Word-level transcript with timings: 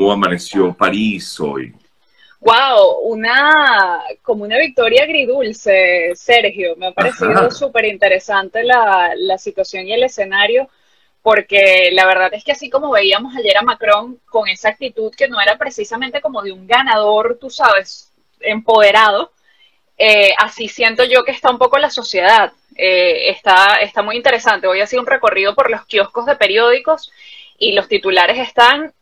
¿Cómo 0.00 0.12
amaneció 0.12 0.72
París 0.72 1.38
hoy? 1.40 1.74
Wow, 2.40 3.00
una 3.02 4.02
como 4.22 4.44
una 4.44 4.58
victoria 4.58 5.02
agridulce, 5.02 6.12
Sergio. 6.14 6.74
Me 6.76 6.86
ha 6.86 6.92
parecido 6.92 7.50
súper 7.50 7.84
interesante 7.84 8.64
la, 8.64 9.12
la 9.14 9.36
situación 9.36 9.86
y 9.86 9.92
el 9.92 10.02
escenario, 10.02 10.70
porque 11.20 11.90
la 11.92 12.06
verdad 12.06 12.32
es 12.32 12.42
que 12.44 12.52
así 12.52 12.70
como 12.70 12.90
veíamos 12.90 13.36
ayer 13.36 13.58
a 13.58 13.62
Macron 13.62 14.18
con 14.24 14.48
esa 14.48 14.70
actitud 14.70 15.12
que 15.14 15.28
no 15.28 15.38
era 15.38 15.58
precisamente 15.58 16.22
como 16.22 16.40
de 16.40 16.52
un 16.52 16.66
ganador, 16.66 17.36
tú 17.38 17.50
sabes, 17.50 18.10
empoderado, 18.40 19.32
eh, 19.98 20.32
así 20.38 20.66
siento 20.68 21.04
yo 21.04 21.24
que 21.24 21.32
está 21.32 21.50
un 21.50 21.58
poco 21.58 21.76
la 21.76 21.90
sociedad. 21.90 22.54
Eh, 22.74 23.28
está, 23.28 23.74
está 23.82 24.00
muy 24.00 24.16
interesante. 24.16 24.66
Hoy 24.66 24.80
ha 24.80 24.86
sido 24.86 25.02
un 25.02 25.08
recorrido 25.08 25.54
por 25.54 25.70
los 25.70 25.84
kioscos 25.84 26.24
de 26.24 26.36
periódicos 26.36 27.12
y 27.58 27.72
los 27.72 27.86
titulares 27.86 28.38
están 28.38 28.94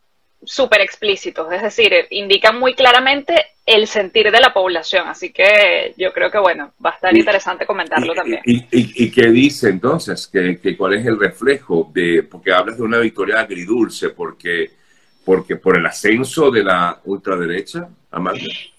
súper 0.44 0.80
explícitos, 0.80 1.52
es 1.52 1.62
decir, 1.62 1.92
indican 2.10 2.58
muy 2.58 2.74
claramente 2.74 3.46
el 3.66 3.86
sentir 3.86 4.30
de 4.30 4.40
la 4.40 4.52
población, 4.54 5.08
así 5.08 5.30
que 5.30 5.94
yo 5.96 6.12
creo 6.12 6.30
que 6.30 6.38
bueno, 6.38 6.72
va 6.84 6.90
a 6.90 6.94
estar 6.94 7.16
interesante 7.16 7.66
comentarlo 7.66 8.14
también. 8.14 8.40
Y, 8.44 9.10
qué 9.10 9.30
dice 9.30 9.68
entonces? 9.68 10.26
¿Que, 10.26 10.76
cuál 10.76 10.94
es 10.94 11.06
el 11.06 11.18
reflejo 11.18 11.90
de, 11.92 12.22
porque 12.22 12.52
hablas 12.52 12.78
de 12.78 12.82
una 12.82 12.98
victoria 12.98 13.40
agridulce, 13.40 14.10
porque, 14.10 14.70
porque 15.24 15.56
por 15.56 15.76
el 15.76 15.84
ascenso 15.84 16.50
de 16.50 16.64
la 16.64 16.98
ultraderecha? 17.04 17.88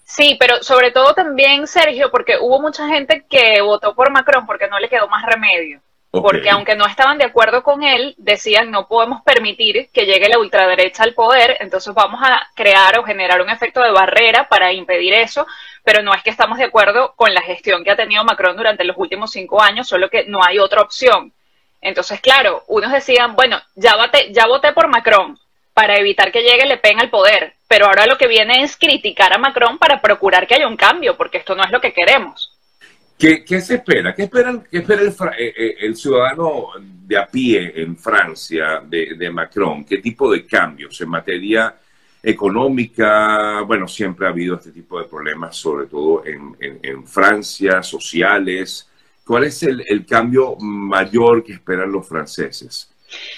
Sí, 0.04 0.36
pero 0.40 0.62
sobre 0.62 0.90
todo 0.90 1.14
también, 1.14 1.66
Sergio, 1.66 2.10
porque 2.10 2.36
hubo 2.40 2.60
mucha 2.60 2.88
gente 2.88 3.24
que 3.30 3.60
votó 3.60 3.94
por 3.94 4.10
Macron 4.10 4.44
porque 4.44 4.66
no 4.66 4.78
le 4.80 4.88
quedó 4.88 5.06
más 5.08 5.24
remedio. 5.24 5.80
Porque 6.10 6.50
aunque 6.50 6.74
no 6.74 6.86
estaban 6.86 7.18
de 7.18 7.24
acuerdo 7.24 7.62
con 7.62 7.84
él, 7.84 8.14
decían 8.18 8.72
no 8.72 8.88
podemos 8.88 9.22
permitir 9.22 9.90
que 9.92 10.06
llegue 10.06 10.28
la 10.28 10.40
ultraderecha 10.40 11.04
al 11.04 11.14
poder, 11.14 11.56
entonces 11.60 11.94
vamos 11.94 12.20
a 12.22 12.48
crear 12.56 12.98
o 12.98 13.04
generar 13.04 13.40
un 13.40 13.48
efecto 13.48 13.80
de 13.80 13.92
barrera 13.92 14.48
para 14.48 14.72
impedir 14.72 15.14
eso, 15.14 15.46
pero 15.84 16.02
no 16.02 16.12
es 16.12 16.22
que 16.24 16.30
estamos 16.30 16.58
de 16.58 16.64
acuerdo 16.64 17.14
con 17.14 17.32
la 17.32 17.42
gestión 17.42 17.84
que 17.84 17.92
ha 17.92 17.96
tenido 17.96 18.24
Macron 18.24 18.56
durante 18.56 18.84
los 18.84 18.96
últimos 18.98 19.30
cinco 19.30 19.62
años, 19.62 19.86
solo 19.86 20.10
que 20.10 20.24
no 20.24 20.40
hay 20.44 20.58
otra 20.58 20.82
opción. 20.82 21.32
Entonces, 21.80 22.20
claro, 22.20 22.64
unos 22.66 22.90
decían, 22.90 23.36
bueno, 23.36 23.60
ya, 23.76 23.94
ya 24.30 24.46
voté 24.46 24.72
por 24.72 24.88
Macron 24.88 25.38
para 25.72 25.96
evitar 25.96 26.32
que 26.32 26.42
llegue 26.42 26.66
Le 26.66 26.76
Pen 26.78 26.98
al 26.98 27.08
poder, 27.08 27.54
pero 27.68 27.86
ahora 27.86 28.06
lo 28.06 28.18
que 28.18 28.26
viene 28.26 28.62
es 28.64 28.76
criticar 28.76 29.32
a 29.32 29.38
Macron 29.38 29.78
para 29.78 30.00
procurar 30.00 30.48
que 30.48 30.56
haya 30.56 30.66
un 30.66 30.76
cambio, 30.76 31.16
porque 31.16 31.38
esto 31.38 31.54
no 31.54 31.62
es 31.62 31.70
lo 31.70 31.80
que 31.80 31.92
queremos. 31.92 32.49
¿Qué, 33.20 33.60
se 33.60 33.74
espera? 33.74 34.14
¿Qué, 34.14 34.22
esperan, 34.22 34.66
qué 34.70 34.78
espera 34.78 35.02
eh, 35.02 35.52
eh, 35.54 35.76
el, 35.80 35.94
ciudadano 35.94 36.68
de 36.80 37.18
a 37.18 37.26
pie 37.26 37.70
en 37.76 37.94
Francia 37.94 38.82
de, 38.82 39.30
Macron? 39.30 39.84
¿Qué 39.84 39.98
tipo 39.98 40.32
de 40.32 40.46
cambios 40.46 40.98
en 41.02 41.10
materia 41.10 41.74
económica? 42.22 43.60
Bueno, 43.66 43.86
siempre 43.86 44.26
ha 44.26 44.30
habido 44.30 44.56
este 44.56 44.72
tipo 44.72 44.98
de 44.98 45.06
problemas, 45.06 45.54
sobre 45.54 45.86
todo 45.86 46.24
en, 46.24 47.06
Francia, 47.06 47.82
sociales. 47.82 48.88
¿Cuál 49.22 49.44
es 49.44 49.62
el, 49.64 50.06
cambio 50.06 50.56
mayor 50.56 51.44
que 51.44 51.52
esperan 51.52 51.92
los 51.92 52.08
franceses? 52.08 52.90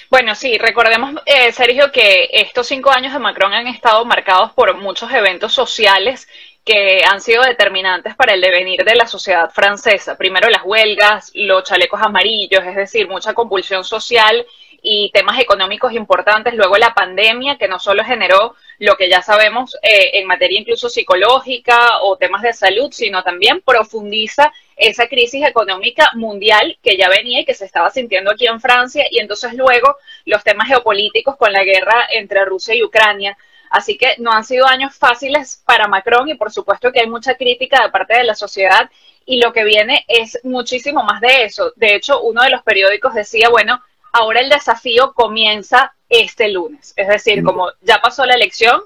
Bueno, 0.08 0.36
sí, 0.36 0.58
recordemos, 0.58 1.14
eh, 1.27 1.50
Sergio, 1.50 1.91
que 1.91 2.28
estos 2.30 2.69
cinco 2.69 2.92
años 2.92 3.12
de 3.12 3.19
Macron 3.19 3.53
han 3.53 3.66
estado 3.66 4.05
marcados 4.05 4.53
por 4.53 4.77
muchos 4.77 5.10
eventos 5.10 5.53
sociales 5.53 6.28
que 6.64 7.02
han 7.05 7.20
sido 7.20 7.42
determinantes 7.42 8.14
para 8.14 8.34
el 8.34 8.41
devenir 8.41 8.84
de 8.84 8.94
la 8.94 9.06
sociedad 9.06 9.50
francesa. 9.50 10.16
Primero 10.16 10.48
las 10.48 10.62
huelgas, 10.64 11.32
los 11.34 11.64
chalecos 11.64 12.00
amarillos, 12.00 12.64
es 12.64 12.77
decir, 12.77 13.08
mucha 13.08 13.34
compulsión 13.34 13.82
social 13.84 14.46
y 14.80 15.10
temas 15.12 15.38
económicos 15.41 15.92
importantes. 15.92 16.54
Luego 16.54 16.77
la 16.77 16.94
pandemia, 16.94 17.56
que 17.56 17.69
no 17.69 17.78
solo 17.78 18.04
generó 18.04 18.54
lo 18.78 18.96
que 18.96 19.08
ya 19.08 19.22
sabemos 19.22 19.77
eh, 19.82 20.10
en 20.14 20.27
materia 20.27 20.58
incluso 20.58 20.88
psicológica 20.88 22.02
o 22.02 22.16
temas 22.16 22.42
de 22.42 22.52
salud, 22.52 22.91
sino 22.92 23.22
también 23.22 23.60
profundiza 23.60 24.52
esa 24.76 25.06
crisis 25.08 25.44
económica 25.47 26.10
mundial 26.14 26.78
que 26.82 26.97
ya 26.97 27.08
venía 27.08 27.41
y 27.41 27.44
que 27.44 27.54
se 27.54 27.64
estaba 27.64 27.91
sintiendo 27.91 28.32
aquí 28.32 28.47
en 28.47 28.60
Francia. 28.60 29.04
Y 29.10 29.20
entonces 29.20 29.54
luego 29.54 29.97
los 30.25 30.42
temas 30.42 30.69
geopolíticos 30.69 31.37
con 31.37 31.53
la 31.53 31.64
guerra 31.64 32.06
entre 32.12 32.44
Rusia 32.44 32.75
y 32.75 32.82
Ucrania 32.82 33.37
Así 33.72 33.97
que 33.97 34.16
no 34.19 34.31
han 34.31 34.44
sido 34.44 34.66
años 34.66 34.94
fáciles 34.94 35.62
para 35.65 35.88
Macron 35.88 36.28
y 36.28 36.34
por 36.34 36.53
supuesto 36.53 36.93
que 36.93 37.00
hay 37.00 37.09
mucha 37.09 37.37
crítica 37.37 37.83
de 37.83 37.91
parte 37.91 38.15
de 38.15 38.25
la 38.25 38.34
sociedad 38.34 38.91
y 39.25 39.41
lo 39.41 39.55
que 39.55 39.65
viene 39.65 40.05
es 40.09 40.38
muchísimo 40.44 41.03
más 41.03 41.22
de 41.22 41.44
eso. 41.44 41.72
De 41.77 41.94
hecho, 41.94 42.21
uno 42.21 42.43
de 42.43 42.50
los 42.50 42.62
periódicos 42.62 43.15
decía, 43.15 43.49
bueno, 43.49 43.81
ahora 44.12 44.41
el 44.41 44.50
desafío 44.50 45.15
comienza 45.15 45.94
este 46.11 46.49
lunes. 46.49 46.93
Es 46.97 47.09
decir, 47.09 47.43
mm. 47.43 47.47
como 47.47 47.71
ya 47.81 47.99
pasó 48.03 48.27
la 48.27 48.34
elección, 48.34 48.78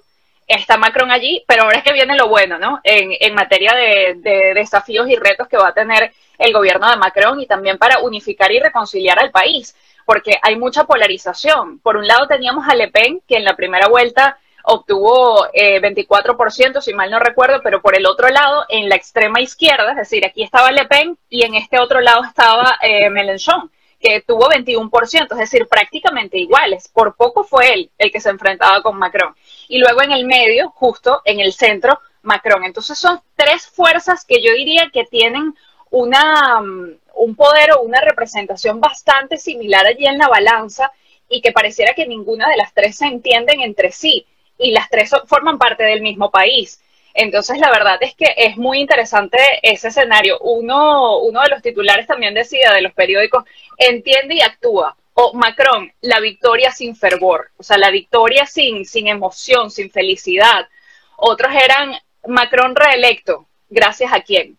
está 0.47 0.77
Macron 0.77 1.11
allí, 1.11 1.43
pero 1.49 1.65
ahora 1.65 1.79
es 1.79 1.85
que 1.85 1.93
viene 1.93 2.15
lo 2.15 2.29
bueno, 2.29 2.57
¿no? 2.57 2.81
En, 2.85 3.35
materia 3.35 3.73
de, 3.75 4.15
de, 4.19 4.55
desafíos 4.55 5.09
y 5.09 5.17
retos 5.17 5.49
que 5.49 5.57
va 5.57 5.69
a 5.69 5.75
tener 5.75 6.13
el 6.39 6.53
gobierno 6.53 6.89
de 6.89 6.97
Macron 6.97 7.41
y 7.41 7.47
también 7.47 7.77
para 7.77 7.99
unificar 7.99 8.53
y 8.53 8.61
reconciliar 8.61 9.19
al 9.19 9.33
país, 9.33 9.75
porque 10.05 10.39
hay 10.43 10.55
mucha 10.55 10.85
polarización. 10.85 11.81
Por 11.81 11.97
un 11.97 12.07
lado 12.07 12.29
teníamos 12.29 12.69
a 12.69 12.77
Le 12.77 12.87
Pen, 12.87 13.21
que 13.27 13.35
en 13.35 13.45
la 13.45 13.57
primera 13.57 13.89
vuelta 13.89 14.39
obtuvo 14.69 15.47
eh, 15.53 15.81
24%, 15.81 16.81
si 16.81 16.93
mal 16.93 17.11
no 17.11 17.21
recuerdo, 17.21 17.61
pero 17.63 17.81
por 17.81 17.97
el 17.97 18.05
otro 18.05 18.29
lado, 18.29 18.65
en 18.69 18.89
la 18.89 18.97
extrema 18.97 19.41
izquierda, 19.41 19.91
es 19.91 19.97
decir, 19.97 20.27
aquí 20.27 20.43
estaba 20.43 20.73
Le 20.73 20.87
Pen 20.87 21.17
y 21.31 21.45
en 21.45 21.55
este 21.55 21.79
otro 21.79 22.01
lado 22.01 22.25
estaba 22.25 22.77
eh, 22.83 23.09
Mélenchon, 23.09 23.71
que 24.01 24.23
tuvo 24.27 24.51
21%, 24.51 25.29
es 25.31 25.39
decir, 25.39 25.69
prácticamente 25.69 26.39
iguales. 26.39 26.89
Por 26.89 27.15
poco 27.15 27.45
fue 27.45 27.73
él 27.75 27.91
el 27.97 28.11
que 28.11 28.21
se 28.21 28.31
enfrentaba 28.31 28.83
con 28.83 28.99
Macron. 28.99 29.37
Y 29.69 29.79
luego 29.79 30.03
en 30.03 30.11
el 30.11 30.25
medio, 30.25 30.71
justo 30.71 31.23
en 31.25 31.39
el 31.39 31.53
centro, 31.53 32.01
Macron. 32.23 32.65
Entonces 32.65 32.99
son 32.99 33.21
tres 33.37 33.69
fuerzas 33.69 34.25
que 34.25 34.43
yo 34.43 34.53
diría 34.53 34.91
que 34.93 35.05
tienen 35.05 35.55
una, 35.91 36.61
mm, 36.61 36.99
un 37.15 37.37
poder 37.37 37.71
o 37.73 37.83
una 37.83 38.01
representación 38.01 38.81
bastante 38.81 39.37
similar 39.37 39.87
allí 39.87 40.07
en 40.07 40.19
la 40.19 40.27
balanza 40.27 40.91
y 41.29 41.41
que 41.41 41.53
pareciera 41.53 41.95
que 41.95 42.07
ninguna 42.07 42.49
de 42.49 42.57
las 42.57 42.75
tres 42.75 42.97
se 42.97 43.07
entienden 43.07 43.61
entre 43.61 43.93
sí 43.93 44.27
y 44.59 44.73
las 44.73 44.89
tres 44.89 45.11
forman 45.27 45.59
parte 45.59 45.85
del 45.85 46.01
mismo 46.03 46.31
país. 46.31 46.81
Entonces, 47.15 47.59
la 47.59 47.71
verdad 47.71 47.97
es 48.03 48.15
que 48.15 48.35
es 48.37 48.59
muy 48.59 48.79
interesante 48.79 49.39
ese 49.63 49.89
escenario. 49.89 50.39
Uno, 50.41 51.19
uno 51.21 51.41
de 51.41 51.49
los 51.49 51.63
titulares 51.63 52.07
también 52.07 52.35
decía 52.35 52.73
de 52.73 52.83
los 52.83 52.93
periódicos, 52.93 53.45
entiende 53.79 54.35
y 54.35 54.43
actúa. 54.43 54.97
O 55.15 55.33
Macron, 55.33 55.91
la 56.03 56.21
victoria 56.21 56.71
sin 56.71 56.95
fervor, 56.95 57.51
o 57.57 57.63
sea, 57.63 57.79
la 57.79 57.91
victoria 57.91 58.45
sin, 58.45 58.85
sin 58.85 59.09
emoción, 59.09 59.71
sin 59.71 59.91
felicidad. 59.91 60.69
Otros 61.17 61.55
eran 61.55 61.95
Macron 62.27 62.77
reelecto, 62.77 63.47
gracias 63.71 64.13
a 64.13 64.21
quién. 64.21 64.59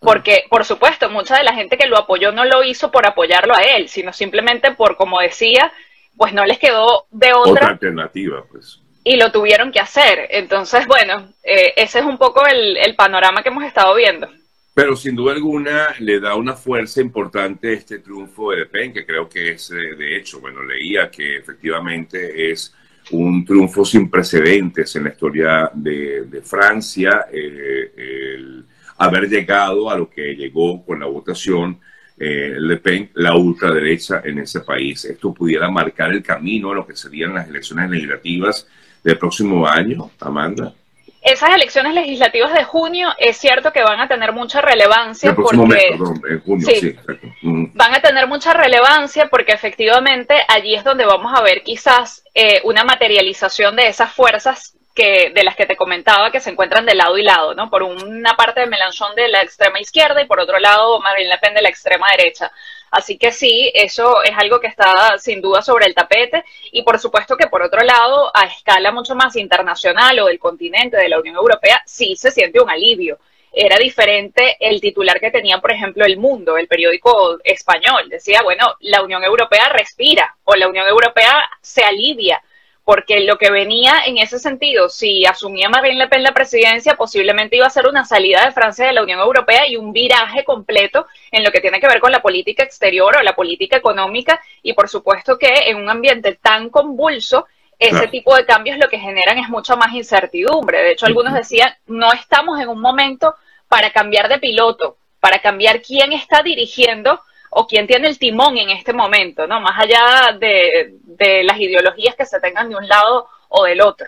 Porque, 0.00 0.44
por 0.50 0.64
supuesto, 0.64 1.08
mucha 1.10 1.38
de 1.38 1.44
la 1.44 1.54
gente 1.54 1.78
que 1.78 1.86
lo 1.86 1.96
apoyó 1.96 2.32
no 2.32 2.44
lo 2.44 2.64
hizo 2.64 2.90
por 2.90 3.06
apoyarlo 3.06 3.54
a 3.54 3.62
él, 3.62 3.88
sino 3.88 4.12
simplemente 4.12 4.72
por, 4.72 4.96
como 4.96 5.20
decía, 5.20 5.72
pues 6.16 6.32
no 6.32 6.44
les 6.44 6.58
quedó 6.58 7.06
de 7.10 7.32
otra, 7.32 7.52
otra 7.52 7.68
alternativa, 7.68 8.44
pues 8.50 8.80
y 9.04 9.16
lo 9.16 9.30
tuvieron 9.30 9.70
que 9.70 9.80
hacer. 9.80 10.26
Entonces, 10.30 10.86
bueno, 10.86 11.28
eh, 11.42 11.74
ese 11.76 11.98
es 11.98 12.04
un 12.04 12.16
poco 12.16 12.42
el, 12.46 12.96
panorama 12.96 13.42
que 13.42 13.50
hemos 13.50 13.64
estado 13.64 13.94
viendo. 13.94 14.28
Pero 14.72 14.96
sin 14.96 15.14
duda 15.14 15.34
alguna 15.34 15.88
le 16.00 16.18
da 16.18 16.34
una 16.34 16.54
fuerza 16.54 17.00
importante 17.00 17.74
este 17.74 17.98
triunfo 17.98 18.50
de 18.50 18.58
Le 18.58 18.66
Pen, 18.66 18.92
que 18.92 19.04
creo 19.04 19.28
que 19.28 19.52
es, 19.52 19.70
eh, 19.70 19.94
de 19.96 20.16
hecho, 20.16 20.40
bueno, 20.40 20.64
leía 20.64 21.10
que 21.10 21.36
efectivamente 21.36 22.50
es 22.50 22.74
un 23.10 23.44
triunfo 23.44 23.84
sin 23.84 24.10
precedentes 24.10 24.96
en 24.96 25.04
la 25.04 25.10
historia 25.10 25.70
de, 25.74 26.40
Francia, 26.42 27.26
eh, 27.30 27.92
el 27.96 28.64
haber 28.96 29.28
llegado 29.28 29.90
a 29.90 29.98
lo 29.98 30.08
que 30.08 30.34
llegó 30.34 30.84
con 30.84 31.00
la 31.00 31.06
votación 31.06 31.78
Le 32.16 32.76
Pen, 32.76 33.10
la 33.14 33.36
ultraderecha 33.36 34.22
en 34.24 34.38
ese 34.38 34.60
país. 34.60 35.04
Esto 35.04 35.34
pudiera 35.34 35.68
marcar 35.68 36.12
el 36.12 36.22
camino 36.22 36.70
a 36.70 36.74
lo 36.74 36.86
que 36.86 36.96
serían 36.96 37.34
las 37.34 37.48
elecciones 37.48 37.90
legislativas 37.90 38.66
del 39.04 39.18
próximo 39.18 39.66
año, 39.66 40.10
Amanda? 40.20 40.72
Esas 41.20 41.54
elecciones 41.54 41.94
legislativas 41.94 42.52
de 42.52 42.64
junio 42.64 43.08
es 43.18 43.38
cierto 43.38 43.72
que 43.72 43.82
van 43.82 44.00
a 44.00 44.08
tener 44.08 44.32
mucha 44.32 44.60
relevancia 44.60 45.34
porque 45.34 45.96
en 46.28 46.40
junio, 46.40 46.68
sí, 46.68 46.96
van 47.42 47.94
a 47.94 48.02
tener 48.02 48.26
mucha 48.26 48.52
relevancia 48.52 49.28
porque 49.30 49.52
efectivamente 49.52 50.34
allí 50.48 50.74
es 50.74 50.84
donde 50.84 51.06
vamos 51.06 51.32
a 51.34 51.42
ver 51.42 51.62
quizás 51.62 52.24
eh, 52.34 52.60
una 52.64 52.84
materialización 52.84 53.74
de 53.74 53.86
esas 53.86 54.12
fuerzas 54.12 54.76
que 54.94 55.32
de 55.34 55.42
las 55.42 55.56
que 55.56 55.64
te 55.66 55.76
comentaba 55.76 56.30
que 56.30 56.40
se 56.40 56.50
encuentran 56.50 56.84
de 56.84 56.94
lado 56.94 57.16
y 57.16 57.22
lado, 57.22 57.54
¿no? 57.54 57.70
Por 57.70 57.82
una 57.82 58.34
parte 58.36 58.60
de 58.60 58.66
Melanchón 58.66 59.14
de 59.16 59.28
la 59.28 59.42
extrema 59.42 59.80
izquierda 59.80 60.22
y 60.22 60.26
por 60.26 60.40
otro 60.40 60.58
lado 60.58 61.00
Marine 61.00 61.30
Le 61.30 61.38
Pen 61.38 61.54
de 61.54 61.62
la 61.62 61.70
extrema 61.70 62.06
derecha. 62.16 62.52
Así 62.94 63.18
que 63.18 63.32
sí, 63.32 63.72
eso 63.74 64.22
es 64.22 64.30
algo 64.38 64.60
que 64.60 64.68
está 64.68 65.18
sin 65.18 65.40
duda 65.40 65.62
sobre 65.62 65.86
el 65.86 65.96
tapete 65.96 66.44
y 66.70 66.84
por 66.84 67.00
supuesto 67.00 67.36
que 67.36 67.48
por 67.48 67.60
otro 67.60 67.80
lado, 67.80 68.30
a 68.32 68.44
escala 68.44 68.92
mucho 68.92 69.16
más 69.16 69.34
internacional 69.34 70.16
o 70.20 70.26
del 70.26 70.38
continente, 70.38 70.96
de 70.96 71.08
la 71.08 71.18
Unión 71.18 71.34
Europea, 71.34 71.82
sí 71.86 72.14
se 72.14 72.30
siente 72.30 72.60
un 72.60 72.70
alivio. 72.70 73.18
Era 73.52 73.78
diferente 73.78 74.56
el 74.60 74.80
titular 74.80 75.18
que 75.18 75.32
tenía, 75.32 75.58
por 75.58 75.72
ejemplo, 75.72 76.04
El 76.04 76.18
Mundo, 76.18 76.56
el 76.56 76.68
periódico 76.68 77.36
español. 77.42 78.08
Decía, 78.08 78.42
bueno, 78.44 78.76
la 78.78 79.02
Unión 79.02 79.24
Europea 79.24 79.68
respira 79.70 80.36
o 80.44 80.54
la 80.54 80.68
Unión 80.68 80.86
Europea 80.86 81.50
se 81.60 81.82
alivia 81.82 82.40
porque 82.84 83.20
lo 83.20 83.38
que 83.38 83.50
venía 83.50 84.02
en 84.06 84.18
ese 84.18 84.38
sentido, 84.38 84.90
si 84.90 85.24
asumía 85.24 85.70
Marine 85.70 85.98
Le 85.98 86.08
Pen 86.08 86.22
la 86.22 86.34
presidencia, 86.34 86.96
posiblemente 86.96 87.56
iba 87.56 87.66
a 87.66 87.70
ser 87.70 87.86
una 87.86 88.04
salida 88.04 88.44
de 88.44 88.52
Francia 88.52 88.86
de 88.86 88.92
la 88.92 89.02
Unión 89.02 89.20
Europea 89.20 89.66
y 89.66 89.76
un 89.76 89.92
viraje 89.92 90.44
completo 90.44 91.06
en 91.30 91.42
lo 91.42 91.50
que 91.50 91.60
tiene 91.60 91.80
que 91.80 91.88
ver 91.88 91.98
con 91.98 92.12
la 92.12 92.20
política 92.20 92.62
exterior 92.62 93.16
o 93.16 93.22
la 93.22 93.34
política 93.34 93.78
económica, 93.78 94.40
y 94.62 94.74
por 94.74 94.88
supuesto 94.88 95.38
que 95.38 95.48
en 95.66 95.78
un 95.78 95.88
ambiente 95.88 96.38
tan 96.40 96.68
convulso, 96.68 97.46
ese 97.78 98.06
tipo 98.08 98.36
de 98.36 98.46
cambios 98.46 98.78
lo 98.78 98.88
que 98.88 98.98
generan 98.98 99.38
es 99.38 99.48
mucha 99.48 99.76
más 99.76 99.92
incertidumbre. 99.94 100.78
De 100.78 100.92
hecho, 100.92 101.06
algunos 101.06 101.34
decían, 101.34 101.74
no 101.86 102.12
estamos 102.12 102.60
en 102.60 102.68
un 102.68 102.80
momento 102.80 103.34
para 103.68 103.90
cambiar 103.90 104.28
de 104.28 104.38
piloto, 104.38 104.96
para 105.20 105.40
cambiar 105.40 105.82
quién 105.82 106.12
está 106.12 106.42
dirigiendo 106.42 107.20
o 107.56 107.66
quién 107.66 107.86
tiene 107.86 108.08
el 108.08 108.18
timón 108.18 108.56
en 108.58 108.70
este 108.70 108.92
momento, 108.92 109.46
¿no? 109.46 109.60
Más 109.60 109.80
allá 109.80 110.36
de, 110.38 111.42
las 111.44 111.58
ideologías 111.58 112.14
que 112.16 112.26
se 112.26 112.40
tengan 112.40 112.68
de 112.68 112.76
un 112.76 112.86
lado 112.86 113.28
o 113.48 113.64
del 113.64 113.80
otro. 113.80 114.06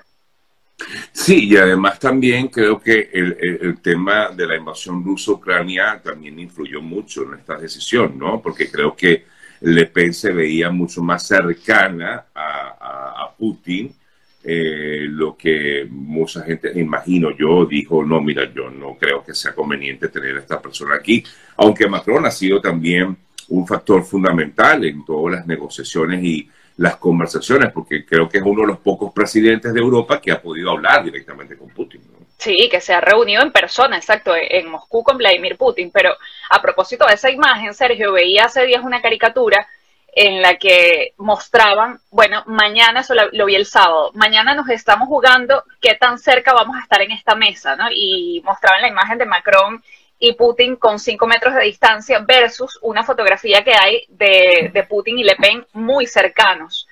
Sí, 1.12 1.48
y 1.48 1.56
además 1.56 1.98
también 1.98 2.48
creo 2.48 2.78
que 2.80 3.08
el, 3.12 3.80
tema 3.80 4.28
de 4.30 4.46
la 4.46 4.56
invasión 4.56 5.02
ruso-ucrania 5.02 6.00
también 6.02 6.38
influyó 6.38 6.82
mucho 6.82 7.22
en 7.22 7.38
esta 7.38 7.56
decisión, 7.56 8.18
¿no? 8.18 8.42
Porque 8.42 8.70
creo 8.70 8.94
que 8.94 9.24
Le 9.60 9.86
Pen 9.86 10.12
se 10.12 10.32
veía 10.32 10.70
mucho 10.70 11.02
más 11.02 11.26
cercana 11.26 12.26
a, 12.34 13.24
a 13.24 13.34
Putin 13.38 13.94
eh, 14.48 15.08
lo 15.08 15.36
que 15.36 15.88
mucha 15.90 16.42
gente, 16.42 16.70
imagino 16.78 17.36
yo, 17.36 17.66
dijo, 17.66 18.04
no, 18.04 18.20
mira, 18.20 18.48
yo 18.54 18.70
no 18.70 18.96
creo 18.96 19.24
que 19.24 19.34
sea 19.34 19.52
conveniente 19.52 20.08
tener 20.08 20.36
a 20.36 20.40
esta 20.40 20.62
persona 20.62 20.94
aquí, 20.94 21.24
aunque 21.56 21.88
Macron 21.88 22.24
ha 22.26 22.30
sido 22.30 22.60
también 22.60 23.16
un 23.48 23.66
factor 23.66 24.04
fundamental 24.04 24.84
en 24.84 25.04
todas 25.04 25.36
las 25.36 25.46
negociaciones 25.46 26.22
y 26.22 26.50
las 26.78 26.96
conversaciones, 26.96 27.72
porque 27.72 28.04
creo 28.04 28.28
que 28.28 28.38
es 28.38 28.44
uno 28.44 28.62
de 28.62 28.68
los 28.68 28.78
pocos 28.78 29.12
presidentes 29.12 29.72
de 29.72 29.80
Europa 29.80 30.20
que 30.20 30.32
ha 30.32 30.42
podido 30.42 30.70
hablar 30.70 31.04
directamente 31.04 31.56
con 31.56 31.68
Putin. 31.70 32.02
Sí, 32.38 32.68
que 32.70 32.82
se 32.82 32.92
ha 32.92 33.00
reunido 33.00 33.42
en 33.42 33.50
persona, 33.50 33.96
exacto, 33.96 34.34
en 34.36 34.68
Moscú 34.68 35.02
con 35.02 35.16
Vladimir 35.16 35.56
Putin. 35.56 35.90
Pero 35.90 36.10
a 36.50 36.60
propósito 36.60 37.06
de 37.06 37.14
esa 37.14 37.30
imagen, 37.30 37.72
Sergio, 37.72 38.12
veía 38.12 38.44
hace 38.44 38.66
días 38.66 38.84
una 38.84 39.00
caricatura 39.00 39.66
en 40.16 40.40
la 40.40 40.56
que 40.56 41.12
mostraban, 41.18 42.00
bueno, 42.10 42.42
mañana, 42.46 43.00
eso 43.00 43.14
lo, 43.14 43.46
vi 43.46 43.54
el 43.54 43.66
sábado, 43.66 44.12
mañana 44.14 44.54
nos 44.54 44.68
estamos 44.70 45.08
jugando 45.08 45.62
qué 45.78 45.94
tan 45.94 46.18
cerca 46.18 46.54
vamos 46.54 46.76
a 46.76 46.80
estar 46.80 47.02
en 47.02 47.10
esta 47.10 47.34
mesa, 47.34 47.76
¿no? 47.76 47.84
Y 47.90 48.40
mostraban 48.42 48.80
la 48.80 48.88
imagen 48.88 49.18
de 49.18 49.26
Macron 49.26 49.82
y 50.18 50.32
Putin 50.34 50.76
con 50.76 50.98
cinco 50.98 51.26
metros 51.26 51.54
de 51.54 51.64
distancia 51.64 52.20
versus 52.20 52.78
una 52.82 53.04
fotografía 53.04 53.62
que 53.62 53.72
hay 53.74 54.04
de, 54.08 54.86
Putin 54.88 55.18
y 55.18 55.24
Le 55.24 55.36
Pen 55.36 55.66
muy 55.72 56.06
cercanos. 56.06 56.88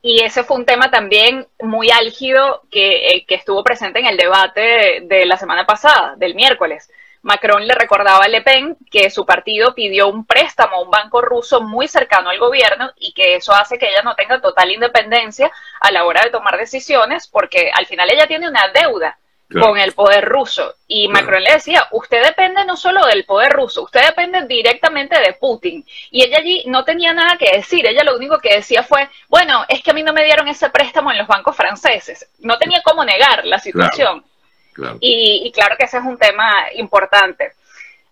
Y 0.00 0.22
ese 0.22 0.44
fue 0.44 0.56
un 0.56 0.64
tema 0.64 0.90
también 0.90 1.46
muy 1.60 1.90
álgido 1.90 2.62
que, 2.70 3.08
eh, 3.08 3.24
que 3.26 3.34
estuvo 3.34 3.64
presente 3.64 3.98
en 3.98 4.06
el 4.06 4.16
debate 4.16 5.00
de 5.02 5.26
la 5.26 5.36
semana 5.36 5.66
pasada, 5.66 6.14
del 6.16 6.34
miércoles 6.34 6.88
Macron 7.22 7.66
le 7.66 7.74
recordaba 7.74 8.24
a 8.24 8.28
Le 8.28 8.42
Pen 8.42 8.76
que 8.90 9.10
su 9.10 9.26
partido 9.26 9.74
pidió 9.74 10.08
un 10.08 10.24
préstamo 10.24 10.76
a 10.76 10.82
un 10.82 10.90
banco 10.90 11.20
ruso 11.20 11.60
muy 11.60 11.88
cercano 11.88 12.30
al 12.30 12.38
gobierno 12.38 12.90
y 12.96 13.12
que 13.12 13.36
eso 13.36 13.52
hace 13.52 13.78
que 13.78 13.88
ella 13.88 14.02
no 14.02 14.14
tenga 14.14 14.40
total 14.40 14.70
independencia 14.70 15.50
a 15.80 15.90
la 15.90 16.04
hora 16.04 16.22
de 16.22 16.30
tomar 16.30 16.56
decisiones 16.56 17.26
porque 17.28 17.70
al 17.74 17.86
final 17.86 18.10
ella 18.10 18.26
tiene 18.26 18.48
una 18.48 18.68
deuda 18.68 19.18
con 19.52 19.78
el 19.78 19.92
poder 19.92 20.24
ruso. 20.24 20.74
Y 20.86 21.08
Macron 21.08 21.42
le 21.42 21.52
decía, 21.52 21.86
usted 21.92 22.22
depende 22.22 22.64
no 22.64 22.76
solo 22.76 23.06
del 23.06 23.24
poder 23.24 23.52
ruso, 23.52 23.82
usted 23.82 24.02
depende 24.04 24.46
directamente 24.46 25.18
de 25.18 25.34
Putin. 25.34 25.84
Y 26.10 26.22
ella 26.22 26.38
allí 26.38 26.64
no 26.66 26.84
tenía 26.84 27.12
nada 27.12 27.36
que 27.38 27.56
decir, 27.56 27.86
ella 27.86 28.04
lo 28.04 28.16
único 28.16 28.38
que 28.38 28.56
decía 28.56 28.82
fue, 28.82 29.08
bueno, 29.28 29.64
es 29.68 29.82
que 29.82 29.90
a 29.90 29.94
mí 29.94 30.02
no 30.02 30.12
me 30.12 30.24
dieron 30.24 30.48
ese 30.48 30.68
préstamo 30.70 31.10
en 31.10 31.18
los 31.18 31.26
bancos 31.26 31.56
franceses. 31.56 32.28
No 32.40 32.58
tenía 32.58 32.82
cómo 32.82 33.04
negar 33.04 33.44
la 33.46 33.58
situación. 33.58 34.24
Y, 35.00 35.50
claro 35.52 35.76
que 35.76 35.84
ese 35.84 35.98
es 35.98 36.04
un 36.04 36.18
tema 36.18 36.66
importante. 36.74 37.52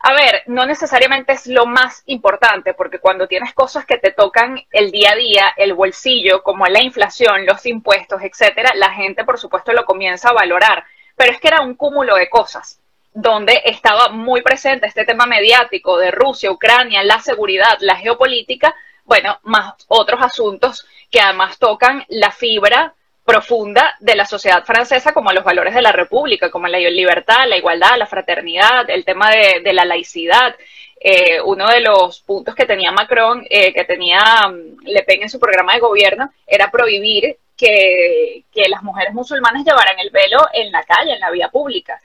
A 0.00 0.12
ver, 0.12 0.42
no 0.46 0.66
necesariamente 0.66 1.32
es 1.32 1.46
lo 1.46 1.66
más 1.66 2.02
importante, 2.06 2.74
porque 2.74 2.98
cuando 2.98 3.26
tienes 3.26 3.54
cosas 3.54 3.86
que 3.86 3.98
te 3.98 4.12
tocan 4.12 4.64
el 4.70 4.90
día 4.90 5.12
a 5.12 5.16
día, 5.16 5.54
el 5.56 5.74
bolsillo, 5.74 6.42
como 6.42 6.66
la 6.66 6.82
inflación, 6.82 7.46
los 7.46 7.64
impuestos, 7.66 8.20
etcétera, 8.22 8.72
la 8.74 8.92
gente, 8.92 9.24
por 9.24 9.38
supuesto, 9.38 9.72
lo 9.72 9.84
comienza 9.84 10.30
a 10.30 10.34
valorar. 10.34 10.84
Pero 11.16 11.32
es 11.32 11.40
que 11.40 11.48
era 11.48 11.62
un 11.62 11.74
cúmulo 11.74 12.14
de 12.16 12.28
cosas 12.28 12.78
donde 13.12 13.62
estaba 13.64 14.10
muy 14.10 14.42
presente 14.42 14.86
este 14.86 15.06
tema 15.06 15.24
mediático 15.24 15.98
de 15.98 16.10
Rusia, 16.10 16.50
Ucrania, 16.50 17.02
la 17.02 17.18
seguridad, 17.20 17.78
la 17.80 17.96
geopolítica, 17.96 18.74
bueno, 19.04 19.38
más 19.44 19.74
otros 19.88 20.20
asuntos 20.20 20.86
que 21.10 21.20
además 21.20 21.58
tocan 21.58 22.04
la 22.08 22.30
fibra 22.30 22.92
profunda 23.24 23.96
de 24.00 24.16
la 24.16 24.26
sociedad 24.26 24.64
francesa 24.64 25.12
como 25.12 25.32
los 25.32 25.44
valores 25.44 25.74
de 25.74 25.82
la 25.82 25.92
república, 25.92 26.50
como 26.50 26.68
la 26.68 26.78
libertad, 26.78 27.46
la 27.48 27.56
igualdad, 27.56 27.96
la 27.96 28.06
fraternidad, 28.06 28.88
el 28.90 29.04
tema 29.04 29.30
de, 29.30 29.72
la 29.72 29.84
laicidad. 29.84 30.54
Eh, 31.00 31.40
uno 31.44 31.68
de 31.68 31.80
los 31.80 32.20
puntos 32.20 32.54
que 32.54 32.66
tenía 32.66 32.92
Macron, 32.92 33.44
eh, 33.50 33.72
que 33.72 33.84
tenía 33.84 34.20
mm, 34.48 34.86
Le 34.86 35.02
Pen 35.02 35.22
en 35.22 35.30
su 35.30 35.40
programa 35.40 35.74
de 35.74 35.80
gobierno, 35.80 36.30
era 36.46 36.70
prohibir 36.70 37.36
que, 37.56 38.44
que 38.52 38.68
las 38.68 38.82
mujeres 38.82 39.14
musulmanas 39.14 39.64
llevaran 39.64 39.98
el 39.98 40.10
velo 40.10 40.38
en 40.52 40.70
la 40.72 40.82
calle, 40.84 41.14
en 41.14 41.20
la 41.20 41.30
vía 41.30 41.48
pública. 41.48 42.00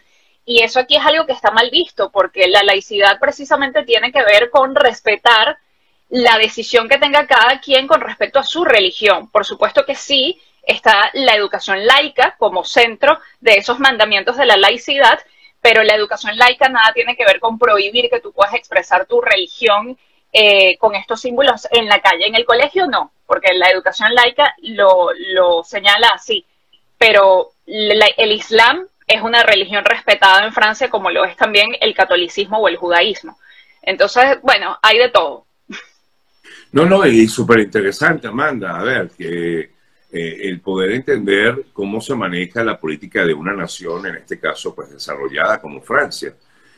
Y 0.45 0.63
eso 0.63 0.79
aquí 0.79 0.95
es 0.95 1.05
algo 1.05 1.25
que 1.25 1.33
está 1.33 1.51
mal 1.51 1.69
visto, 1.69 2.11
porque 2.11 2.47
la 2.47 2.63
laicidad 2.63 3.19
precisamente 3.19 3.83
tiene 3.83 4.11
que 4.11 4.23
ver 4.23 4.49
con 4.49 4.75
respetar 4.75 5.57
la 6.09 6.37
decisión 6.37 6.89
que 6.89 6.97
tenga 6.97 7.25
cada 7.25 7.59
quien 7.61 7.87
con 7.87 8.01
respecto 8.01 8.39
a 8.39 8.43
su 8.43 8.65
religión. 8.65 9.29
Por 9.29 9.45
supuesto 9.45 9.85
que 9.85 9.95
sí, 9.95 10.41
está 10.63 11.09
la 11.13 11.35
educación 11.35 11.85
laica 11.85 12.35
como 12.37 12.63
centro 12.63 13.19
de 13.39 13.53
esos 13.53 13.79
mandamientos 13.79 14.37
de 14.37 14.45
la 14.45 14.57
laicidad, 14.57 15.19
pero 15.61 15.83
la 15.83 15.95
educación 15.95 16.37
laica 16.37 16.69
nada 16.69 16.91
tiene 16.93 17.15
que 17.15 17.25
ver 17.25 17.39
con 17.39 17.57
prohibir 17.57 18.09
que 18.09 18.19
tú 18.19 18.33
puedas 18.33 18.53
expresar 18.55 19.05
tu 19.05 19.21
religión 19.21 19.97
eh, 20.33 20.77
con 20.77 20.95
estos 20.95 21.21
símbolos 21.21 21.67
en 21.71 21.87
la 21.87 22.01
calle. 22.01 22.27
En 22.27 22.35
el 22.35 22.45
colegio 22.45 22.87
no, 22.87 23.11
porque 23.25 23.53
la 23.53 23.69
educación 23.69 24.13
laica 24.13 24.55
lo, 24.61 25.63
señala 25.63 26.09
así, 26.09 26.45
pero 26.97 27.51
el 27.65 28.31
Islam 28.31 28.87
es 29.07 29.21
una 29.21 29.43
religión 29.43 29.83
respetada 29.83 30.45
en 30.45 30.53
Francia 30.53 30.89
como 30.89 31.09
lo 31.09 31.25
es 31.25 31.35
también 31.35 31.71
el 31.81 31.93
catolicismo 31.93 32.59
o 32.59 32.67
el 32.67 32.77
judaísmo. 32.77 33.37
Entonces, 33.81 34.37
bueno, 34.41 34.77
hay 34.81 34.99
de 34.99 35.09
todo. 35.09 35.45
No, 36.71 36.85
no, 36.85 37.05
y 37.05 37.27
súper 37.27 37.59
interesante, 37.59 38.27
Amanda. 38.27 38.79
A 38.79 38.83
ver, 38.83 39.09
que 39.09 39.71
eh, 40.13 40.37
el 40.43 40.61
poder 40.61 40.91
entender 40.91 41.65
cómo 41.73 41.99
se 41.99 42.15
maneja 42.15 42.63
la 42.63 42.79
política 42.79 43.25
de 43.25 43.33
una 43.33 43.53
nación, 43.53 44.05
en 44.05 44.15
este 44.15 44.39
caso, 44.39 44.73
pues 44.73 44.91
desarrollada 44.91 45.59
como 45.59 45.81
Francia. 45.81 46.33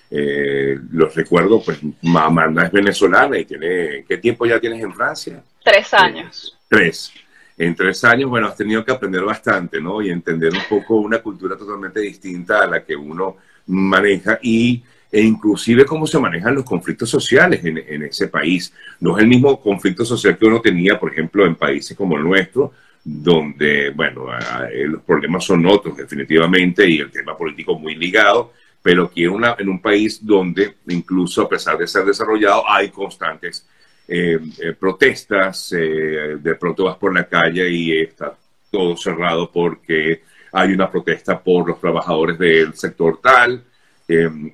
Eh, 0.10 0.78
los 0.92 1.16
recuerdo, 1.16 1.62
pues 1.64 1.80
Amanda 2.16 2.66
es 2.66 2.72
venezolana 2.72 3.38
y 3.38 3.46
tiene, 3.46 4.06
¿qué 4.08 4.18
tiempo 4.18 4.46
ya 4.46 4.60
tienes 4.60 4.84
en 4.84 4.94
Francia? 4.94 5.44
Tres 5.64 5.94
eh, 5.94 5.98
años. 5.98 6.58
tres. 6.68 7.12
En 7.58 7.76
tres 7.76 8.04
años, 8.04 8.30
bueno, 8.30 8.48
has 8.48 8.56
tenido 8.56 8.84
que 8.84 8.92
aprender 8.92 9.24
bastante, 9.24 9.80
¿no? 9.80 10.02
Y 10.02 10.10
entender 10.10 10.52
un 10.54 10.64
poco 10.68 10.96
una 10.96 11.20
cultura 11.20 11.56
totalmente 11.56 12.00
distinta 12.00 12.64
a 12.64 12.68
la 12.68 12.84
que 12.84 12.96
uno 12.96 13.38
maneja 13.68 14.40
y 14.42 14.84
e 15.12 15.22
inclusive 15.22 15.86
cómo 15.86 16.08
se 16.08 16.18
manejan 16.18 16.56
los 16.56 16.64
conflictos 16.64 17.08
sociales 17.08 17.64
en, 17.64 17.78
en, 17.78 18.02
ese 18.02 18.28
país. 18.28 18.74
No 19.00 19.16
es 19.16 19.22
el 19.22 19.30
mismo 19.30 19.62
conflicto 19.62 20.04
social 20.04 20.36
que 20.36 20.46
uno 20.46 20.60
tenía, 20.60 21.00
por 21.00 21.12
ejemplo, 21.12 21.46
en 21.46 21.54
países 21.54 21.96
como 21.96 22.18
el 22.18 22.24
nuestro, 22.24 22.74
donde, 23.04 23.90
bueno, 23.92 24.28
eh, 24.72 24.88
los 24.88 25.04
problemas 25.04 25.44
son 25.44 25.66
otros 25.66 25.98
definitivamente 25.98 26.90
y 26.90 27.00
el 27.00 27.12
tema 27.12 27.38
político 27.38 27.78
muy 27.78 27.96
ligado, 27.96 28.54
pero 28.84 29.10
que 29.10 29.28
una, 29.28 29.56
en 29.58 29.70
un 29.70 29.82
país 29.82 30.24
donde 30.24 30.76
incluso 30.90 31.42
a 31.42 31.50
pesar 31.50 31.78
de 31.78 31.88
ser 31.88 32.06
desarrollado 32.06 32.70
hay 32.70 32.90
constantes 32.90 33.66
eh, 34.08 34.38
eh, 34.60 34.74
protestas, 34.74 35.70
de 35.72 36.56
pronto 36.60 36.84
vas 36.84 36.98
por 36.98 37.14
la 37.16 37.28
calle 37.28 37.68
y 37.70 38.02
está 38.02 38.38
todo 38.70 38.96
cerrado 38.96 39.50
porque 39.52 40.22
hay 40.52 40.74
una 40.74 40.92
protesta 40.92 41.42
por 41.42 41.68
los 41.68 41.80
trabajadores 41.80 42.38
del 42.38 42.74
sector 42.76 43.20
tal, 43.24 43.64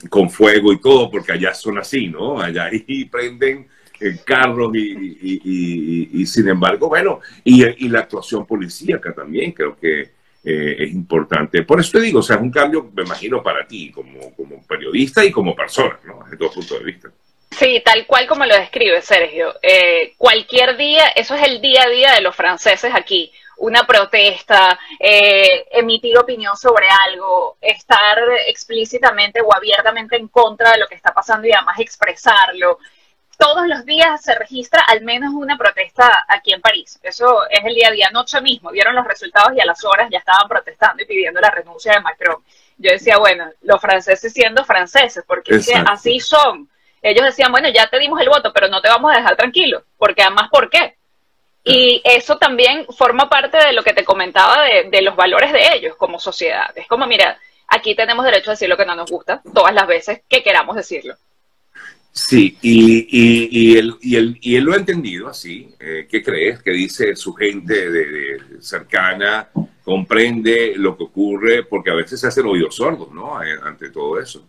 con 0.07 0.29
fuego 0.29 0.71
y 0.71 0.79
todo, 0.79 1.09
porque 1.09 1.33
allá 1.33 1.53
son 1.53 1.79
así, 1.79 2.07
¿no? 2.07 2.39
Allá 2.39 2.69
y 2.71 3.05
prenden 3.05 3.67
carros 4.23 4.71
y, 4.75 6.25
sin 6.25 6.47
embargo, 6.47 6.87
bueno, 6.87 7.19
y, 7.43 7.87
la 7.89 7.99
actuación 7.99 8.45
policíaca 8.45 9.13
también 9.13 9.51
creo 9.51 9.77
que 9.77 10.11
eh, 10.49 10.83
es 10.83 10.91
importante. 10.91 11.63
Por 11.63 11.79
eso 11.79 11.91
te 11.93 12.01
digo, 12.01 12.19
o 12.19 12.23
sea, 12.23 12.37
es 12.37 12.41
un 12.41 12.51
cambio, 12.51 12.89
me 12.93 13.03
imagino, 13.03 13.43
para 13.43 13.67
ti 13.67 13.91
como, 13.91 14.33
como 14.35 14.61
periodista 14.65 15.23
y 15.23 15.31
como 15.31 15.55
persona, 15.55 15.99
¿no? 16.05 16.23
Desde 16.23 16.37
todo 16.37 16.51
punto 16.51 16.79
de 16.79 16.83
vista. 16.85 17.09
Sí, 17.51 17.81
tal 17.83 18.05
cual 18.05 18.27
como 18.27 18.45
lo 18.45 18.55
describe 18.55 19.01
Sergio. 19.01 19.53
Eh, 19.61 20.13
cualquier 20.17 20.77
día, 20.77 21.09
eso 21.09 21.35
es 21.35 21.43
el 21.43 21.61
día 21.61 21.83
a 21.83 21.89
día 21.89 22.13
de 22.13 22.21
los 22.21 22.35
franceses 22.35 22.91
aquí. 22.93 23.31
Una 23.57 23.85
protesta, 23.85 24.79
eh, 24.99 25.65
emitir 25.71 26.17
opinión 26.17 26.55
sobre 26.55 26.87
algo, 27.07 27.57
estar 27.59 28.17
explícitamente 28.47 29.41
o 29.41 29.53
abiertamente 29.53 30.15
en 30.15 30.29
contra 30.29 30.71
de 30.71 30.79
lo 30.79 30.87
que 30.87 30.95
está 30.95 31.13
pasando 31.13 31.47
y 31.47 31.51
además 31.51 31.79
expresarlo 31.79 32.79
todos 33.39 33.65
los 33.67 33.85
días 33.85 34.21
se 34.21 34.35
registra 34.35 34.81
al 34.81 35.01
menos 35.01 35.33
una 35.33 35.57
protesta 35.57 36.25
aquí 36.27 36.51
en 36.51 36.59
París. 36.59 36.99
Eso 37.01 37.49
es 37.49 37.61
el 37.63 37.73
día 37.73 37.87
a 37.87 37.91
día. 37.91 38.07
Anoche 38.09 38.41
mismo 38.41 38.69
vieron 38.69 38.93
los 38.93 39.07
resultados 39.07 39.53
y 39.55 39.61
a 39.61 39.65
las 39.65 39.83
horas 39.85 40.09
ya 40.11 40.17
estaban 40.17 40.49
protestando 40.49 41.01
y 41.01 41.05
pidiendo 41.05 41.39
la 41.39 41.49
renuncia 41.49 41.93
de 41.93 42.01
Macron. 42.01 42.43
Yo 42.77 42.91
decía, 42.91 43.17
bueno, 43.17 43.49
los 43.61 43.79
franceses 43.79 44.33
siendo 44.33 44.65
franceses, 44.65 45.23
porque 45.25 45.57
así 45.87 46.19
son. 46.19 46.69
Ellos 47.01 47.23
decían, 47.23 47.49
bueno, 47.49 47.69
ya 47.69 47.87
te 47.87 47.97
dimos 47.97 48.19
el 48.19 48.27
voto, 48.27 48.51
pero 48.51 48.67
no 48.67 48.81
te 48.81 48.89
vamos 48.89 49.13
a 49.13 49.17
dejar 49.17 49.37
tranquilo, 49.37 49.83
porque 49.97 50.21
además, 50.21 50.49
¿por 50.51 50.69
qué? 50.69 50.97
Y 51.63 52.01
eso 52.03 52.37
también 52.37 52.87
forma 52.87 53.29
parte 53.29 53.57
de 53.57 53.71
lo 53.71 53.83
que 53.83 53.93
te 53.93 54.03
comentaba 54.03 54.63
de, 54.63 54.89
de 54.89 55.01
los 55.01 55.15
valores 55.15 55.53
de 55.53 55.75
ellos 55.75 55.95
como 55.95 56.19
sociedad. 56.19 56.71
Es 56.75 56.87
como, 56.87 57.07
mira, 57.07 57.39
aquí 57.67 57.95
tenemos 57.95 58.25
derecho 58.25 58.49
a 58.49 58.55
decir 58.55 58.67
lo 58.67 58.75
que 58.75 58.85
no 58.85 58.95
nos 58.95 59.09
gusta 59.09 59.41
todas 59.53 59.73
las 59.73 59.87
veces 59.87 60.23
que 60.27 60.43
queramos 60.43 60.75
decirlo. 60.75 61.15
Sí, 62.11 62.57
y, 62.61 63.07
y, 63.09 63.77
él, 63.77 63.95
y, 64.01 64.15
él, 64.15 64.37
y 64.41 64.55
él 64.55 64.63
lo 64.63 64.73
ha 64.73 64.77
entendido 64.77 65.29
así. 65.29 65.73
Eh, 65.79 66.07
¿Qué 66.09 66.23
crees? 66.23 66.61
Que 66.61 66.71
dice 66.71 67.15
su 67.15 67.33
gente 67.33 67.89
de, 67.89 68.61
cercana, 68.61 69.49
comprende 69.83 70.73
lo 70.75 70.97
que 70.97 71.03
ocurre, 71.03 71.63
porque 71.63 71.91
a 71.91 71.95
veces 71.95 72.19
se 72.19 72.27
hacen 72.27 72.45
oídos 72.45 72.75
sordos, 72.75 73.11
¿no? 73.11 73.41
Eh, 73.43 73.55
ante 73.63 73.89
todo 73.91 74.19
eso. 74.19 74.45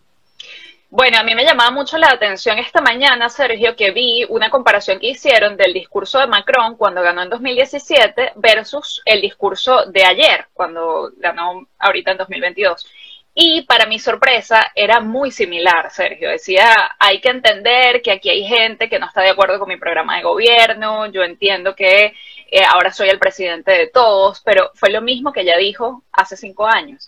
Bueno, 0.93 1.19
a 1.19 1.23
mí 1.23 1.33
me 1.35 1.45
llamaba 1.45 1.71
mucho 1.71 1.97
la 1.97 2.09
atención 2.09 2.59
esta 2.59 2.81
mañana, 2.81 3.29
Sergio, 3.29 3.77
que 3.77 3.91
vi 3.91 4.25
una 4.27 4.49
comparación 4.49 4.99
que 4.99 5.11
hicieron 5.11 5.55
del 5.55 5.71
discurso 5.71 6.19
de 6.19 6.27
Macron 6.27 6.75
cuando 6.75 7.01
ganó 7.01 7.23
en 7.23 7.29
2017 7.29 8.33
versus 8.35 9.01
el 9.05 9.21
discurso 9.21 9.85
de 9.85 10.03
ayer, 10.03 10.47
cuando 10.53 11.11
ganó 11.15 11.65
ahorita 11.79 12.11
en 12.11 12.17
2022. 12.17 12.85
Y 13.33 13.61
para 13.61 13.85
mi 13.85 13.97
sorpresa 13.97 14.71
era 14.75 14.99
muy 14.99 15.31
similar, 15.31 15.89
Sergio. 15.91 16.29
Decía, 16.29 16.95
hay 16.99 17.21
que 17.21 17.29
entender 17.29 18.01
que 18.01 18.11
aquí 18.11 18.29
hay 18.29 18.43
gente 18.43 18.89
que 18.89 18.99
no 18.99 19.05
está 19.07 19.21
de 19.21 19.29
acuerdo 19.29 19.57
con 19.57 19.69
mi 19.69 19.77
programa 19.77 20.17
de 20.17 20.23
gobierno, 20.23 21.05
yo 21.07 21.23
entiendo 21.23 21.73
que 21.73 22.13
eh, 22.51 22.63
ahora 22.67 22.91
soy 22.91 23.09
el 23.09 23.19
presidente 23.19 23.71
de 23.71 23.87
todos, 23.87 24.41
pero 24.41 24.71
fue 24.75 24.89
lo 24.89 25.01
mismo 25.01 25.31
que 25.31 25.41
ella 25.41 25.57
dijo 25.57 26.03
hace 26.11 26.35
cinco 26.35 26.67
años. 26.67 27.07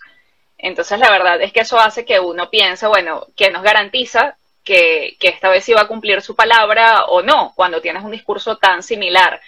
Entonces 0.56 0.98
la 0.98 1.10
verdad 1.10 1.42
es 1.42 1.52
que 1.52 1.60
eso 1.60 1.78
hace 1.78 2.06
que 2.06 2.18
uno 2.20 2.48
piense, 2.48 2.86
bueno, 2.86 3.26
¿qué 3.36 3.50
nos 3.50 3.62
garantiza 3.62 4.36
que, 4.64 5.16
que 5.20 5.28
esta 5.28 5.50
vez 5.50 5.68
iba 5.68 5.82
a 5.82 5.88
cumplir 5.88 6.22
su 6.22 6.34
palabra 6.34 7.04
o 7.06 7.20
no 7.20 7.52
cuando 7.54 7.82
tienes 7.82 8.02
un 8.02 8.12
discurso 8.12 8.56
tan 8.56 8.82
similar? 8.82 9.40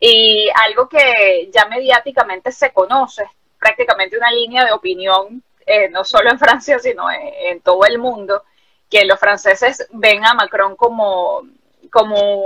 Y 0.00 0.48
algo 0.66 0.88
que 0.88 1.50
ya 1.52 1.66
mediáticamente 1.66 2.50
se 2.50 2.72
conoce, 2.72 3.24
prácticamente 3.58 4.16
una 4.16 4.30
línea 4.30 4.64
de 4.64 4.72
opinión 4.72 5.42
eh, 5.66 5.88
no 5.90 6.04
solo 6.04 6.30
en 6.30 6.38
Francia, 6.38 6.78
sino 6.78 7.04
en, 7.10 7.60
todo 7.60 7.84
el 7.84 7.98
mundo, 7.98 8.42
que 8.90 9.04
los 9.04 9.18
franceses 9.18 9.86
ven 9.92 10.24
a 10.24 10.34
Macron 10.34 10.76
como, 10.76 11.42
como 11.90 12.42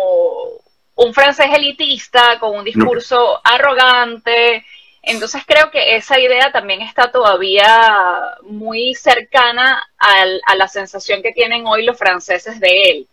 un 0.95 1.15
francés 1.15 1.47
elitista, 1.53 2.39
con 2.39 2.57
un 2.57 2.65
discurso 2.65 3.41
arrogante. 3.45 4.65
Entonces 5.03 5.43
creo 5.47 5.71
que 5.71 5.97
esa 5.97 6.19
idea 6.19 6.51
también 6.53 6.83
está 6.83 7.11
todavía 7.11 8.37
muy 8.43 8.95
cercana 8.95 9.89
a 9.99 10.55
la 10.55 10.69
sensación 10.69 11.23
que 11.23 11.33
tienen 11.33 11.67
hoy 11.67 11.85
los 11.85 11.99
franceses 11.99 12.61
de 12.61 12.83
él 12.83 13.09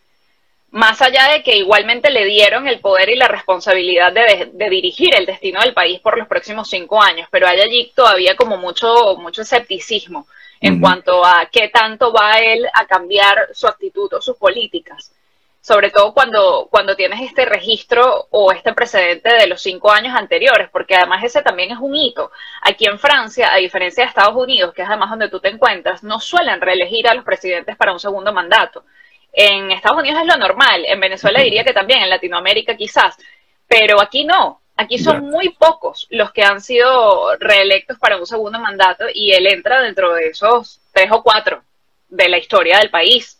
más 0.76 1.02
allá 1.02 1.30
de 1.32 1.42
que 1.42 1.56
igualmente 1.56 2.10
le 2.10 2.26
dieron 2.26 2.68
el 2.68 2.82
poder 2.82 3.08
y 3.08 3.16
la 3.16 3.30
responsabilidad 3.30 4.12
de, 4.12 4.52
dirigir 4.70 5.16
el 5.16 5.26
destino 5.26 5.62
del 5.62 5.74
país 5.74 6.02
por 6.02 6.18
los 6.18 6.28
próximos 6.28 6.70
cinco 6.70 7.02
años, 7.02 7.30
pero 7.32 7.48
hay 7.48 7.62
allí 7.62 7.94
todavía 7.96 8.36
como 8.36 8.58
mucho, 8.58 9.16
mucho 9.18 9.44
escepticismo 9.44 10.28
en 10.60 10.82
cuanto 10.82 11.26
a 11.26 11.48
qué 11.50 11.70
tanto 11.70 12.12
va 12.12 12.40
él 12.40 12.68
a 12.74 12.86
cambiar 12.88 13.52
su 13.54 13.68
actitud 13.68 14.14
o 14.16 14.22
sus 14.22 14.36
políticas. 14.36 15.14
Sobre 15.62 15.92
todo 15.92 16.14
cuando, 16.14 16.68
cuando 16.70 16.94
tienes 16.98 17.22
este 17.22 17.46
registro 17.46 18.28
o 18.32 18.52
este 18.52 18.74
precedente 18.74 19.34
de 19.34 19.48
los 19.48 19.62
cinco 19.62 19.94
años 19.94 20.14
anteriores, 20.14 20.68
porque 20.72 20.96
además 20.96 21.24
ese 21.24 21.42
también 21.42 21.72
es 21.72 21.78
un 21.80 21.96
hito. 21.96 22.32
Aquí 22.62 22.86
en 22.86 23.00
Francia, 23.00 23.54
a 23.54 23.58
diferencia 23.58 24.04
de 24.04 24.10
Estados 24.10 24.36
Unidos, 24.36 24.74
que 24.74 24.82
es 24.82 24.90
además 24.90 25.10
donde 25.10 25.30
tú 25.30 25.40
te 25.40 25.48
encuentras, 25.48 26.04
no 26.04 26.20
suelen 26.20 26.60
reelegir 26.60 27.08
a 27.08 27.14
los 27.14 27.24
presidentes 27.24 27.78
para 27.78 27.94
un 27.94 28.00
segundo 28.02 28.34
mandato 28.34 28.84
en 29.36 29.72
Estados 29.72 30.00
Unidos 30.00 30.22
es 30.22 30.28
lo 30.28 30.38
normal, 30.38 30.86
en 30.86 31.00
Venezuela 31.00 31.42
diría 31.42 31.64
que 31.64 31.74
también, 31.74 32.02
en 32.02 32.10
Latinoamérica 32.10 32.76
quizás, 32.76 33.18
pero 33.68 34.02
aquí 34.02 34.24
no. 34.26 34.62
Aquí 34.78 34.98
son 34.98 35.30
muy 35.30 35.50
pocos 35.50 36.06
los 36.10 36.34
que 36.34 36.44
han 36.44 36.60
sido 36.60 37.38
reelectos 37.38 37.98
para 37.98 38.18
un 38.18 38.26
segundo 38.26 38.60
mandato 38.60 39.06
y 39.14 39.32
él 39.32 39.48
entra 39.48 39.82
dentro 39.82 40.14
de 40.14 40.28
esos 40.28 40.82
tres 40.92 41.10
o 41.12 41.24
cuatro 41.24 41.64
de 42.10 42.28
la 42.28 42.38
historia 42.38 42.80
del 42.80 42.90
país. 42.90 43.40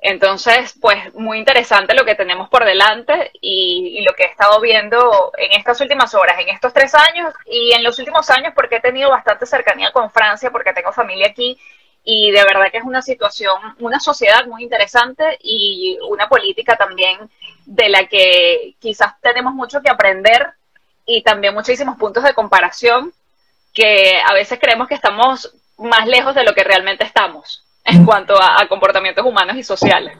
Entonces, 0.00 0.74
pues 0.80 1.14
muy 1.14 1.38
interesante 1.38 1.94
lo 1.94 2.04
que 2.04 2.14
tenemos 2.14 2.48
por 2.48 2.64
delante 2.64 3.30
y, 3.40 3.98
y, 3.98 4.04
lo 4.04 4.12
que 4.12 4.24
he 4.24 4.26
estado 4.26 4.60
viendo 4.60 5.32
en 5.38 5.52
estas 5.52 5.80
últimas 5.80 6.14
horas, 6.14 6.38
en 6.38 6.48
estos 6.50 6.72
tres 6.74 6.94
años 6.94 7.32
y 7.46 7.72
en 7.72 7.82
los 7.82 7.98
últimos 7.98 8.28
años 8.30 8.52
porque 8.54 8.76
he 8.76 8.80
tenido 8.80 9.10
bastante 9.10 9.46
cercanía 9.46 9.92
con 9.92 10.10
Francia, 10.10 10.50
porque 10.50 10.74
tengo 10.74 10.92
familia 10.92 11.28
aquí 11.28 11.58
y 12.04 12.30
de 12.30 12.44
verdad 12.44 12.70
que 12.70 12.78
es 12.78 12.84
una 12.84 13.00
situación, 13.00 13.56
una 13.80 13.98
sociedad 13.98 14.46
muy 14.46 14.62
interesante 14.62 15.38
y 15.42 15.98
una 16.08 16.28
política 16.28 16.76
también 16.76 17.18
de 17.64 17.88
la 17.88 18.06
que 18.06 18.74
quizás 18.78 19.18
tenemos 19.22 19.54
mucho 19.54 19.80
que 19.80 19.90
aprender 19.90 20.52
y 21.06 21.22
también 21.22 21.54
muchísimos 21.54 21.96
puntos 21.96 22.22
de 22.22 22.34
comparación 22.34 23.12
que 23.72 24.20
a 24.24 24.34
veces 24.34 24.58
creemos 24.60 24.86
que 24.86 24.94
estamos 24.94 25.54
más 25.78 26.06
lejos 26.06 26.34
de 26.34 26.44
lo 26.44 26.54
que 26.54 26.62
realmente 26.62 27.04
estamos 27.04 27.64
en 27.84 28.04
cuanto 28.04 28.34
a, 28.40 28.66
comportamientos 28.68 29.24
humanos 29.24 29.56
y 29.56 29.62
sociales. 29.62 30.16